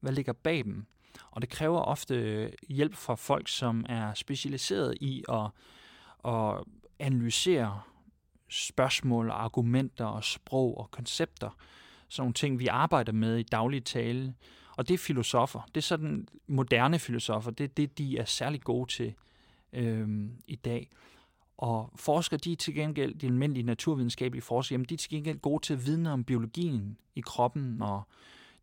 Hvad 0.00 0.12
ligger 0.12 0.32
bag 0.32 0.64
dem? 0.64 0.86
Og 1.30 1.42
det 1.42 1.50
kræver 1.50 1.80
ofte 1.80 2.50
hjælp 2.68 2.94
fra 2.94 3.14
folk, 3.14 3.48
som 3.48 3.86
er 3.88 4.14
specialiseret 4.14 4.94
i 5.00 5.24
at, 5.28 5.50
at 6.24 6.64
analysere 6.98 7.80
spørgsmål, 8.48 9.30
argumenter 9.30 10.04
og 10.04 10.24
sprog 10.24 10.78
og 10.78 10.90
koncepter. 10.90 11.50
Sådan 12.08 12.22
nogle 12.22 12.34
ting, 12.34 12.58
vi 12.58 12.66
arbejder 12.66 13.12
med 13.12 13.38
i 13.38 13.42
daglig 13.42 13.84
tale. 13.84 14.34
Og 14.76 14.88
det 14.88 14.94
er 14.94 14.98
filosofer. 14.98 15.60
Det 15.74 15.76
er 15.76 15.82
sådan 15.82 16.28
moderne 16.46 16.98
filosofer. 16.98 17.50
Det 17.50 17.64
er 17.64 17.68
det, 17.68 17.98
de 17.98 18.18
er 18.18 18.24
særlig 18.24 18.60
gode 18.60 18.92
til 18.92 19.14
øhm, 19.72 20.32
i 20.46 20.56
dag. 20.56 20.90
Og 21.58 21.92
forskere, 21.96 22.38
de 22.38 22.52
er 22.52 22.56
til 22.56 22.74
gengæld, 22.74 23.14
de 23.14 23.26
almindelige 23.26 23.66
naturvidenskabelige 23.66 24.42
forskere, 24.42 24.74
jamen 24.74 24.84
de 24.84 24.94
er 24.94 24.98
til 24.98 25.10
gengæld 25.10 25.38
gode 25.38 25.62
til 25.62 25.72
at 25.72 25.86
vidne 25.86 26.12
om 26.12 26.24
biologien 26.24 26.98
i 27.14 27.20
kroppen, 27.20 27.82
og 27.82 28.02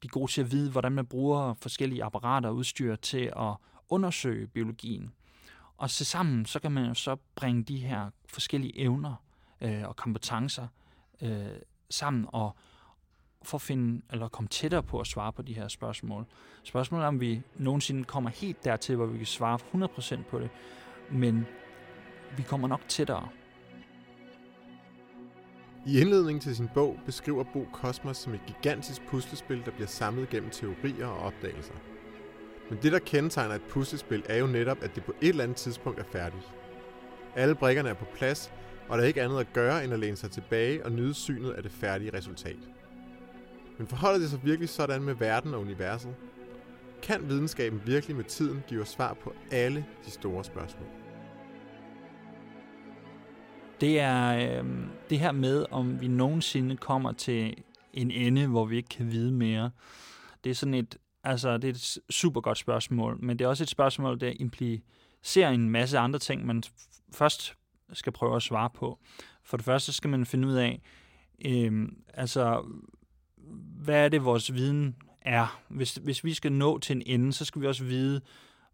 de 0.04 0.08
er 0.08 0.10
gode 0.10 0.32
til 0.32 0.42
at 0.42 0.52
vide, 0.52 0.72
hvordan 0.72 0.92
man 0.92 1.06
bruger 1.06 1.54
forskellige 1.54 2.04
apparater 2.04 2.50
og 2.50 2.56
udstyr 2.56 2.96
til 2.96 3.32
at 3.38 3.54
undersøge 3.90 4.48
biologien. 4.48 5.12
Og 5.78 5.90
så 5.90 6.06
sammen, 6.06 6.46
så 6.46 6.60
kan 6.60 6.72
man 6.72 6.86
jo 6.86 6.94
så 6.94 7.16
bringe 7.36 7.64
de 7.64 7.78
her 7.78 8.10
forskellige 8.30 8.80
evner 8.80 9.16
øh, 9.62 9.84
og 9.88 9.96
kompetencer 9.96 10.68
øh, 11.22 11.46
sammen 11.90 12.26
og 12.28 12.56
for 13.44 13.58
at 13.58 13.62
finde, 13.62 14.02
eller 14.12 14.28
komme 14.28 14.48
tættere 14.48 14.84
på 14.84 15.00
at 15.00 15.08
svare 15.08 15.34
på 15.34 15.42
de 15.42 15.54
her 15.54 15.68
spørgsmål. 15.68 16.26
Spørgsmålet 16.64 17.04
er, 17.04 17.08
om 17.08 17.20
vi 17.20 17.42
nogensinde 17.58 18.04
kommer 18.04 18.30
helt 18.30 18.64
dertil, 18.64 18.96
hvor 18.96 19.06
vi 19.06 19.18
kan 19.18 19.28
svare 19.28 19.60
100% 20.20 20.24
på 20.30 20.40
det, 20.40 20.50
men 21.12 21.46
vi 22.38 22.44
kommer 22.44 22.68
nok 22.68 22.82
tættere. 22.88 23.28
I 25.88 26.00
indledningen 26.02 26.42
til 26.42 26.56
sin 26.56 26.70
bog 26.74 27.00
beskriver 27.06 27.44
Bo 27.54 27.68
Kosmos 27.74 28.18
som 28.18 28.34
et 28.34 28.46
gigantisk 28.48 29.02
puslespil, 29.08 29.66
der 29.66 29.72
bliver 29.72 29.88
samlet 29.88 30.30
gennem 30.30 30.50
teorier 30.50 31.08
og 31.08 31.20
opdagelser. 31.20 31.74
Men 32.70 32.80
det, 32.82 32.92
der 32.92 33.00
kendetegner 33.00 33.56
et 33.56 33.62
puslespil, 33.62 34.24
er 34.26 34.38
jo 34.38 34.48
netop, 34.48 34.84
at 34.84 34.96
det 34.96 35.04
på 35.04 35.14
et 35.22 35.30
eller 35.30 35.44
andet 35.44 35.58
tidspunkt 35.58 36.00
er 36.00 36.04
færdigt. 36.04 36.52
Alle 37.36 37.56
brikkerne 37.56 37.90
er 37.90 37.94
på 37.94 38.06
plads, 38.16 38.52
og 38.90 38.98
der 38.98 39.04
er 39.04 39.08
ikke 39.08 39.22
andet 39.22 39.40
at 39.40 39.54
gøre, 39.54 39.84
end 39.84 39.94
at 39.94 40.00
læne 40.00 40.18
sig 40.18 40.32
tilbage 40.32 40.86
og 40.86 40.92
nyde 40.92 41.14
synet 41.14 41.52
af 41.52 41.64
det 41.64 41.72
færdige 41.72 42.18
resultat. 42.18 42.60
Men 43.78 43.88
forholder 43.88 44.20
det 44.20 44.30
sig 44.30 44.40
virkelig 44.44 44.70
sådan 44.70 45.04
med 45.04 45.14
verden 45.14 45.54
og 45.54 45.62
universet? 45.62 46.16
Kan 47.02 47.30
videnskaben 47.30 47.82
virkelig 47.86 48.16
med 48.16 48.24
tiden 48.24 48.64
give 48.68 48.82
os 48.82 48.90
svar 48.90 49.14
på 49.14 49.34
alle 49.52 49.86
de 50.06 50.12
store 50.12 50.44
spørgsmål? 50.44 51.05
Det 53.82 54.00
er 54.00 54.28
øh, 54.60 54.66
det 55.10 55.20
her 55.20 55.32
med, 55.32 55.66
om 55.72 56.02
vi 56.02 56.08
nogensinde 56.08 56.78
kommer 56.78 57.12
til 57.12 57.64
en 57.94 58.12
ende, 58.12 58.48
hvor 58.48 58.66
vi 58.66 58.78
ikke 58.78 58.90
kan 58.90 59.12
vide 59.12 59.32
mere. 59.32 59.72
Det 60.44 60.50
er 60.50 60.54
sådan 60.56 60.74
et, 60.74 60.98
altså 61.24 61.58
det 61.58 61.68
er 61.68 61.70
et 61.70 61.98
super 62.10 62.42
godt 62.42 62.58
spørgsmål, 62.58 63.18
men 63.24 63.40
det 63.40 63.46
er 63.46 63.50
også 63.50 63.64
et 63.64 63.70
spørgsmål, 63.70 64.20
der 64.20 64.34
implicerer 64.40 65.50
en 65.50 65.70
masse 65.70 65.98
andre 65.98 66.20
ting, 66.20 66.46
man 66.46 66.64
først 67.14 67.54
skal 67.94 68.12
prøve 68.12 68.36
at 68.36 68.42
svare 68.42 68.70
på. 68.70 69.00
For 69.44 69.58
det 69.58 69.66
første 69.66 69.94
skal 69.94 70.10
man 70.10 70.26
finde 70.26 70.48
ud 70.48 70.54
af, 70.54 70.82
øh, 71.46 71.90
altså, 72.14 72.66
hvad 73.84 74.06
er 74.06 74.10
det, 74.10 74.26
vores 74.26 74.54
viden 74.54 74.96
er. 75.22 75.62
Hvis, 75.70 75.96
hvis 75.96 76.24
vi 76.24 76.34
skal 76.34 76.52
nå 76.52 76.80
til 76.80 76.96
en 76.96 77.04
ende, 77.06 77.34
så 77.34 77.46
skal 77.46 77.62
vi 77.62 77.68
også 77.68 77.84
vide, 77.84 78.22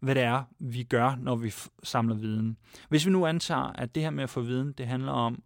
hvad 0.02 0.14
det 0.14 0.22
er, 0.22 0.42
vi 0.58 0.82
gør, 0.82 1.16
når 1.16 1.36
vi 1.36 1.54
samler 1.82 2.14
viden. 2.14 2.56
Hvis 2.88 3.06
vi 3.06 3.10
nu 3.10 3.26
antager, 3.26 3.72
at 3.74 3.94
det 3.94 4.02
her 4.02 4.10
med 4.10 4.24
at 4.24 4.30
få 4.30 4.40
viden, 4.40 4.72
det 4.72 4.86
handler 4.86 5.12
om 5.12 5.42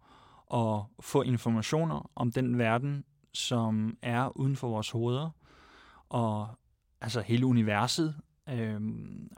at 0.53 0.83
få 0.99 1.21
informationer 1.21 2.11
om 2.15 2.31
den 2.31 2.57
verden, 2.57 3.03
som 3.33 3.97
er 4.01 4.37
uden 4.37 4.55
for 4.55 4.67
vores 4.67 4.89
hoveder, 4.89 5.29
og 6.09 6.47
altså 7.01 7.21
hele 7.21 7.45
universet, 7.45 8.15
øh, 8.49 8.81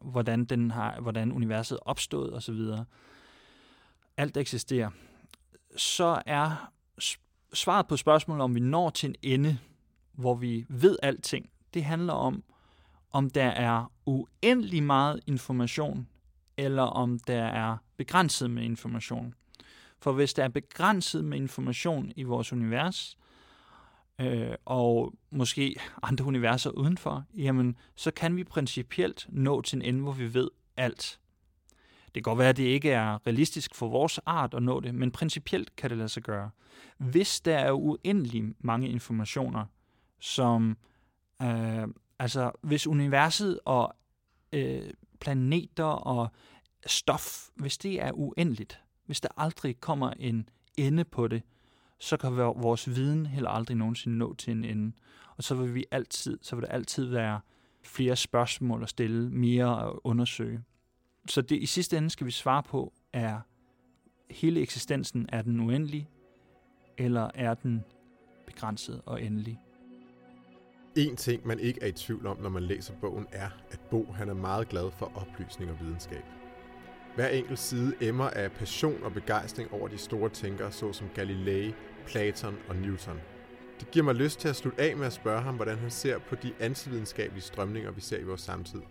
hvordan, 0.02 0.46
den 0.46 0.72
har, 0.72 1.02
hvordan 1.02 1.32
universet 1.32 1.76
er 1.76 1.80
opstået 1.86 2.34
osv., 2.34 2.60
alt 4.18 4.38
eksisterer, 4.38 4.90
så 5.78 6.22
er 6.26 6.72
svaret 7.54 7.88
på 7.88 7.98
spørgsmålet, 7.98 8.44
om 8.44 8.56
vi 8.56 8.60
når 8.60 8.90
til 8.90 9.10
en 9.10 9.16
ende, 9.22 9.58
hvor 10.14 10.36
vi 10.36 10.66
ved 10.70 10.98
alting, 11.04 11.50
det 11.74 11.84
handler 11.84 12.14
om, 12.14 12.44
om 13.12 13.30
der 13.30 13.48
er 13.48 13.92
uendelig 14.06 14.84
meget 14.84 15.20
information, 15.28 16.08
eller 16.58 16.84
om 16.84 17.20
der 17.20 17.44
er 17.44 17.78
begrænset 17.98 18.52
med 18.52 18.64
information. 18.64 19.34
For 20.02 20.12
hvis 20.12 20.34
der 20.34 20.44
er 20.44 20.50
begrænset 20.50 21.26
med 21.26 21.38
information 21.38 22.12
i 22.16 22.24
vores 22.24 22.54
univers, 22.54 23.18
øh, 24.20 24.56
og 24.66 25.14
måske 25.32 25.76
andre 26.04 26.26
universer 26.26 26.70
udenfor, 26.70 27.24
jamen 27.38 27.76
så 27.96 28.12
kan 28.12 28.36
vi 28.36 28.44
principielt 28.44 29.26
nå 29.30 29.62
til 29.62 29.76
en 29.76 29.82
ende, 29.82 30.02
hvor 30.02 30.12
vi 30.12 30.34
ved 30.34 30.50
alt. 30.78 31.20
Det 32.06 32.14
kan 32.14 32.24
godt 32.24 32.40
være, 32.40 32.50
at 32.50 32.58
det 32.58 32.64
ikke 32.64 32.92
er 32.92 33.28
realistisk 33.28 33.76
for 33.76 33.88
vores 33.88 34.20
art 34.26 34.54
at 34.54 34.64
nå 34.64 34.80
det, 34.80 34.96
men 34.96 35.12
principielt 35.12 35.76
kan 35.76 35.90
det 35.90 35.98
lade 35.98 36.10
sig 36.10 36.24
gøre. 36.24 36.50
Hvis 36.98 37.42
der 37.42 37.58
er 37.58 37.72
uendelig 37.72 38.44
mange 38.60 38.90
informationer, 38.90 39.66
som 40.20 40.78
øh, 41.42 41.88
altså 42.20 42.52
hvis 42.62 42.88
universet 42.88 43.60
og 43.66 43.96
øh, 44.54 44.90
planeter 45.20 45.84
og 45.84 46.32
stof, 46.86 47.50
hvis 47.56 47.78
det 47.78 48.02
er 48.02 48.12
uendeligt, 48.12 48.82
hvis 49.06 49.22
der 49.22 49.30
aldrig 49.38 49.80
kommer 49.80 50.12
en 50.12 50.50
ende 50.78 51.06
på 51.06 51.28
det, 51.28 51.44
så 52.00 52.18
kan 52.18 52.38
vores 52.38 52.90
viden 52.90 53.26
heller 53.26 53.50
aldrig 53.50 53.78
nogensinde 53.78 54.18
nå 54.18 54.34
til 54.34 54.52
en 54.52 54.64
ende. 54.64 54.96
Og 55.38 55.44
så 55.44 55.56
vil 55.56 55.76
vi 55.76 55.86
altid, 55.92 56.40
så 56.42 56.56
vil 56.56 56.66
der 56.66 56.72
altid 56.72 57.06
være 57.06 57.40
flere 57.84 58.16
spørgsmål 58.16 58.84
at 58.84 58.90
stille, 58.90 59.30
mere 59.30 59.88
at 59.88 59.94
undersøge. 60.04 60.64
Så 61.28 61.42
det 61.42 61.62
i 61.62 61.66
sidste 61.66 61.98
ende 61.98 62.10
skal 62.10 62.28
vi 62.28 62.32
svare 62.32 62.64
på, 62.64 62.94
er 63.14 63.40
hele 64.30 64.62
eksistensen, 64.62 65.30
er 65.30 65.42
den 65.42 65.60
uendelig, 65.60 66.10
eller 66.98 67.30
er 67.34 67.54
den 67.54 67.84
begrænset 68.46 69.02
og 69.06 69.24
endelig? 69.24 69.60
En 70.96 71.16
ting, 71.16 71.48
man 71.48 71.60
ikke 71.60 71.80
er 71.82 71.88
i 71.88 71.92
tvivl 71.92 72.28
om, 72.28 72.38
når 72.42 72.50
man 72.50 72.64
læser 72.64 72.94
bogen, 73.02 73.28
er, 73.32 73.50
at 73.72 73.80
Bo 73.80 74.12
han 74.12 74.30
er 74.30 74.34
meget 74.34 74.70
glad 74.70 74.92
for 74.92 75.12
oplysning 75.16 75.72
og 75.72 75.80
videnskab. 75.80 76.24
Hver 77.16 77.28
enkelt 77.28 77.60
side 77.60 77.94
emmer 78.02 78.30
af 78.30 78.52
passion 78.52 79.04
og 79.04 79.14
begejstring 79.14 79.74
over 79.74 79.88
de 79.88 79.98
store 79.98 80.30
tænkere, 80.30 80.72
såsom 80.72 81.08
Galilei, 81.16 81.74
Platon 82.06 82.58
og 82.70 82.76
Newton. 82.76 83.20
Det 83.80 83.92
giver 83.92 84.06
mig 84.06 84.16
lyst 84.16 84.40
til 84.40 84.48
at 84.48 84.56
slutte 84.56 84.82
af 84.82 84.98
med 84.98 85.06
at 85.06 85.14
spørge 85.14 85.42
ham, 85.42 85.56
hvordan 85.56 85.78
han 85.78 85.92
ser 85.92 86.18
på 86.18 86.36
de 86.36 86.54
antividenskabelige 86.60 87.44
strømninger, 87.44 87.92
vi 87.92 88.02
ser 88.02 88.18
i 88.18 88.24
vores 88.24 88.42
samtid. 88.42 88.82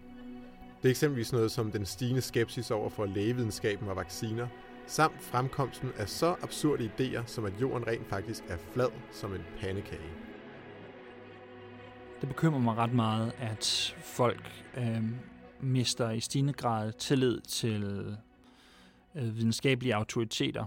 Det 0.83 0.89
er 0.89 0.91
eksempelvis 0.91 1.33
noget 1.33 1.51
som 1.51 1.73
den 1.73 1.87
stigende 1.87 2.21
skepsis 2.21 2.71
over 2.71 2.91
for 2.91 3.07
lægevidenskaben 3.07 3.89
og 3.89 3.97
vacciner, 3.97 4.49
samt 4.87 5.23
fremkomsten 5.23 5.91
af 5.97 6.09
så 6.09 6.35
absurde 6.43 6.91
idéer, 6.99 7.23
som 7.27 7.45
at 7.45 7.61
jorden 7.61 7.87
rent 7.87 8.09
faktisk 8.09 8.45
er 8.49 8.57
flad 8.73 8.91
som 9.13 9.35
en 9.35 9.43
pandekage. 9.61 10.28
Det 12.21 12.29
bekymrer 12.29 12.61
mig 12.61 12.77
ret 12.77 12.93
meget, 12.93 13.33
at 13.39 13.97
folk 14.03 14.65
øh, 14.77 15.03
mister 15.61 16.11
i 16.11 16.21
stigende 16.21 16.53
grad 16.53 16.93
tillid 16.93 17.41
til 17.41 17.83
øh, 19.15 19.37
videnskabelige 19.37 19.95
autoriteter. 19.95 20.65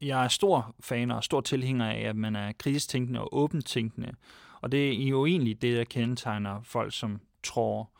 Jeg 0.00 0.24
er 0.24 0.28
stor 0.28 0.74
fan 0.80 1.10
og 1.10 1.24
stor 1.24 1.40
tilhænger 1.40 1.86
af, 1.86 1.98
at 2.00 2.16
man 2.16 2.36
er 2.36 2.52
kritisk 2.52 2.88
tænkende 2.88 3.20
og 3.20 3.36
åbent 3.36 3.66
tænkende. 3.66 4.12
Og 4.60 4.72
det 4.72 4.88
er 4.88 5.08
jo 5.08 5.26
egentlig 5.26 5.62
det, 5.62 5.76
der 5.76 5.84
kendetegner 5.84 6.62
folk, 6.62 6.94
som 6.94 7.20
tror 7.42 7.90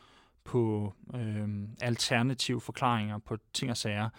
på 0.43 0.93
øh, 1.13 1.49
alternative 1.81 2.61
forklaringer 2.61 3.17
på 3.17 3.37
ting 3.53 3.71
og 3.71 3.77
sager, 3.77 4.09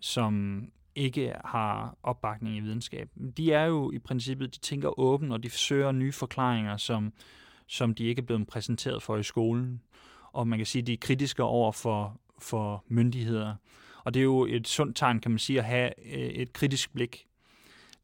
som 0.00 0.64
ikke 0.94 1.34
har 1.44 1.96
opbakning 2.02 2.56
i 2.56 2.60
videnskab. 2.60 3.10
De 3.36 3.52
er 3.52 3.64
jo 3.64 3.92
i 3.92 3.98
princippet, 3.98 4.54
de 4.54 4.60
tænker 4.60 4.98
åbent, 4.98 5.32
og 5.32 5.42
de 5.42 5.50
søger 5.50 5.92
nye 5.92 6.12
forklaringer, 6.12 6.76
som 6.76 7.12
som 7.68 7.94
de 7.94 8.04
ikke 8.04 8.22
er 8.22 8.26
blevet 8.26 8.46
præsenteret 8.46 9.02
for 9.02 9.16
i 9.16 9.22
skolen. 9.22 9.82
Og 10.32 10.48
man 10.48 10.58
kan 10.58 10.66
sige, 10.66 10.82
at 10.82 10.86
de 10.86 10.92
er 10.92 10.96
kritiske 11.00 11.42
over 11.42 11.72
for, 11.72 12.20
for 12.38 12.84
myndigheder. 12.88 13.54
Og 14.04 14.14
det 14.14 14.20
er 14.20 14.24
jo 14.24 14.46
et 14.46 14.68
sundt 14.68 14.96
tegn, 14.96 15.20
kan 15.20 15.30
man 15.30 15.38
sige, 15.38 15.58
at 15.58 15.64
have 15.64 15.92
øh, 16.06 16.28
et 16.28 16.52
kritisk 16.52 16.92
blik. 16.92 17.26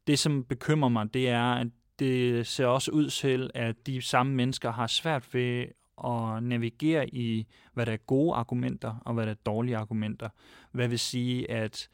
Det, 0.07 0.19
som 0.19 0.43
bekymrer 0.43 0.89
mig, 0.89 1.13
det 1.13 1.29
er, 1.29 1.43
at 1.43 1.67
det 1.99 2.47
ser 2.47 2.65
også 2.65 2.91
ud 2.91 3.09
til, 3.09 3.49
at 3.53 3.87
de 3.87 4.01
samme 4.01 4.33
mennesker 4.33 4.71
har 4.71 4.87
svært 4.87 5.33
ved 5.33 5.65
at 6.03 6.43
navigere 6.43 7.09
i, 7.09 7.47
hvad 7.73 7.85
der 7.85 7.91
er 7.91 7.97
gode 7.97 8.35
argumenter 8.35 8.95
og 9.05 9.13
hvad 9.13 9.25
der 9.25 9.31
er 9.31 9.35
dårlige 9.45 9.77
argumenter. 9.77 10.29
Hvad 10.71 10.87
vil 10.87 10.99
sige, 10.99 11.51
at 11.51 11.89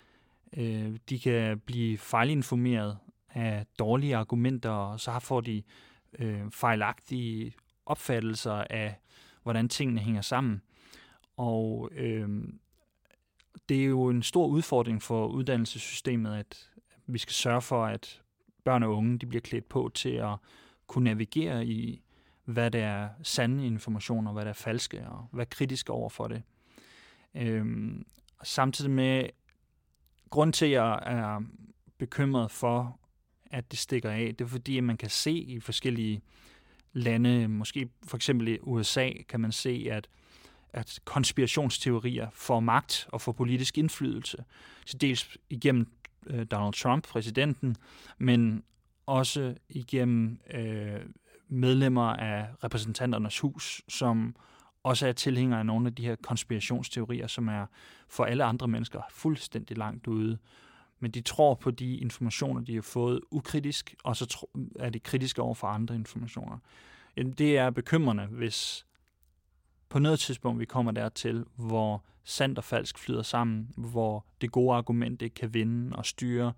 øh, 0.57 0.97
de 1.09 1.19
kan 1.19 1.59
blive 1.59 1.97
fejlinformeret 1.97 2.97
af 3.29 3.65
dårlige 3.79 4.15
argumenter, 4.15 4.69
og 4.69 4.99
så 4.99 5.19
får 5.19 5.41
de 5.41 5.63
øh, 6.19 6.51
fejlagtige 6.51 7.53
opfattelser 7.85 8.63
af, 8.69 8.95
hvordan 9.43 9.69
tingene 9.69 10.01
hænger 10.01 10.21
sammen. 10.21 10.61
Og 11.37 11.89
øh, 11.91 12.29
det 13.69 13.81
er 13.81 13.85
jo 13.85 14.09
en 14.09 14.23
stor 14.23 14.47
udfordring 14.47 15.03
for 15.03 15.27
uddannelsessystemet, 15.27 16.35
at 16.35 16.69
vi 17.07 17.17
skal 17.17 17.33
sørge 17.33 17.61
for, 17.61 17.85
at 17.85 18.21
børn 18.63 18.83
og 18.83 18.97
unge 18.97 19.17
de 19.17 19.25
bliver 19.25 19.41
klædt 19.41 19.69
på 19.69 19.91
til 19.93 20.09
at 20.09 20.35
kunne 20.87 21.03
navigere 21.03 21.65
i, 21.65 22.01
hvad 22.45 22.71
der 22.71 22.85
er 22.85 23.09
sande 23.23 23.65
informationer, 23.65 24.33
hvad 24.33 24.43
der 24.43 24.49
er 24.49 24.53
falske, 24.53 25.07
og 25.07 25.27
hvad 25.31 25.45
kritisk 25.45 25.89
over 25.89 26.09
for 26.09 26.27
det. 26.27 26.43
Øhm, 27.35 28.05
samtidig 28.43 28.91
med, 28.91 29.29
grund 30.29 30.53
til, 30.53 30.65
at 30.65 30.71
jeg 30.71 30.99
er 31.05 31.41
bekymret 31.97 32.51
for, 32.51 32.99
at 33.51 33.71
det 33.71 33.79
stikker 33.79 34.11
af, 34.11 34.35
det 34.39 34.45
er 34.45 34.49
fordi, 34.49 34.77
at 34.77 34.83
man 34.83 34.97
kan 34.97 35.09
se 35.09 35.31
i 35.31 35.59
forskellige 35.59 36.21
lande, 36.93 37.47
måske 37.47 37.89
for 38.07 38.17
eksempel 38.17 38.47
i 38.47 38.57
USA, 38.61 39.09
kan 39.29 39.39
man 39.39 39.51
se, 39.51 39.87
at 39.91 40.07
at 40.73 40.99
konspirationsteorier 41.05 42.27
får 42.33 42.59
magt 42.59 43.07
og 43.09 43.21
får 43.21 43.31
politisk 43.31 43.77
indflydelse. 43.77 44.37
Så 44.85 44.97
dels 44.97 45.37
igennem 45.49 45.87
øh, 46.27 46.45
Donald 46.51 46.73
Trump, 46.73 47.07
præsidenten, 47.07 47.75
men 48.17 48.63
også 49.05 49.55
igennem 49.69 50.39
øh, 50.53 50.99
medlemmer 51.47 52.13
af 52.13 52.47
repræsentanternes 52.63 53.39
hus, 53.39 53.81
som 53.89 54.35
også 54.83 55.07
er 55.07 55.11
tilhængere 55.11 55.59
af 55.59 55.65
nogle 55.65 55.87
af 55.87 55.95
de 55.95 56.05
her 56.05 56.15
konspirationsteorier, 56.15 57.27
som 57.27 57.47
er 57.47 57.65
for 58.07 58.25
alle 58.25 58.43
andre 58.43 58.67
mennesker 58.67 59.01
fuldstændig 59.09 59.77
langt 59.77 60.07
ude. 60.07 60.37
Men 61.01 61.11
de 61.11 61.21
tror 61.21 61.53
på 61.55 61.71
de 61.71 61.97
informationer, 61.97 62.61
de 62.61 62.75
har 62.75 62.81
fået 62.81 63.19
ukritisk, 63.31 63.95
og 64.03 64.15
så 64.15 64.45
er 64.79 64.89
de 64.89 64.99
kritiske 64.99 65.41
over 65.41 65.53
for 65.53 65.67
andre 65.67 65.95
informationer. 65.95 66.57
Det 67.17 67.57
er 67.57 67.69
bekymrende, 67.69 68.25
hvis 68.25 68.85
på 69.89 69.99
noget 69.99 70.19
tidspunkt 70.19 70.59
vi 70.59 70.65
kommer 70.65 70.91
dertil, 70.91 71.45
hvor 71.55 72.03
sandt 72.23 72.57
og 72.57 72.63
falsk 72.63 72.99
flyder 72.99 73.21
sammen, 73.21 73.69
hvor 73.77 74.25
det 74.41 74.51
gode 74.51 74.75
argument 74.75 75.21
ikke 75.21 75.33
kan 75.33 75.53
vinde 75.53 75.95
og 75.95 76.05
styre 76.05 76.53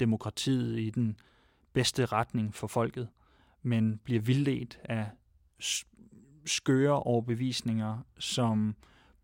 demokratiet 0.00 0.78
i 0.78 0.90
den 0.90 1.16
bedste 1.72 2.06
retning 2.06 2.54
for 2.54 2.66
folket, 2.66 3.08
men 3.62 4.00
bliver 4.04 4.20
vildledt 4.20 4.78
af 4.84 5.06
skøre 6.46 7.02
overbevisninger, 7.02 7.98
som 8.18 8.74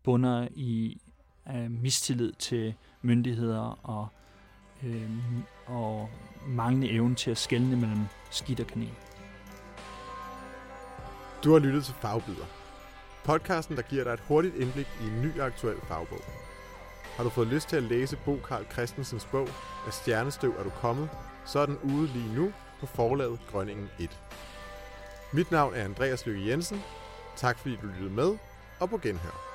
bunder 0.03 0.47
i 0.55 1.01
uh, 1.49 1.71
mistillid 1.71 2.33
til 2.33 2.73
myndigheder 3.01 3.79
og, 3.83 4.07
øh, 4.83 5.09
og 5.65 6.09
manglende 6.47 6.89
evne 6.89 7.15
til 7.15 7.31
at 7.31 7.37
skelne 7.37 7.75
mellem 7.75 8.05
skidt 8.31 8.59
og 8.59 8.67
kanel. 8.67 8.93
Du 11.43 11.51
har 11.51 11.59
lyttet 11.59 11.85
til 11.85 11.93
Fagbyder. 11.93 12.45
Podcasten, 13.23 13.75
der 13.75 13.81
giver 13.81 14.03
dig 14.03 14.11
et 14.11 14.23
hurtigt 14.27 14.55
indblik 14.55 14.87
i 15.01 15.07
en 15.07 15.21
ny 15.21 15.39
aktuel 15.41 15.77
fagbog. 15.87 16.21
Har 17.15 17.23
du 17.23 17.29
fået 17.29 17.47
lyst 17.47 17.69
til 17.69 17.75
at 17.75 17.83
læse 17.83 18.17
Bo 18.25 18.37
Karl 18.47 18.65
Christensens 18.71 19.25
bog, 19.25 19.47
Af 19.87 19.93
stjernestøv 19.93 20.55
er 20.59 20.63
du 20.63 20.69
kommet, 20.69 21.09
så 21.45 21.59
er 21.59 21.65
den 21.65 21.77
ude 21.83 22.07
lige 22.07 22.35
nu 22.35 22.53
på 22.79 22.85
forlaget 22.85 23.39
Grønningen 23.51 23.89
1. 23.99 24.19
Mit 25.33 25.51
navn 25.51 25.73
er 25.73 25.83
Andreas 25.83 26.25
Løkke 26.25 26.49
Jensen. 26.49 26.81
Tak 27.35 27.57
fordi 27.59 27.75
du 27.75 27.87
lyttede 27.87 28.09
med, 28.09 28.37
og 28.79 28.89
på 28.89 28.97
genhør. 28.97 29.54